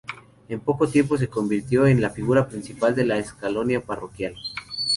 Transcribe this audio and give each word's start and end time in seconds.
En 0.49 0.59
poco 0.61 0.87
tiempo 0.89 1.15
se 1.15 1.27
convirtió 1.27 1.85
en 1.85 2.01
la 2.01 2.09
figura 2.09 2.47
principal 2.47 2.95
de 2.95 3.05
la 3.05 3.19
escolanía 3.19 3.81
parroquial. 3.85 4.33